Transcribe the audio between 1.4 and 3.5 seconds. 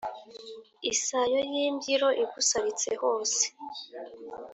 y’imbyiro igusaritse hose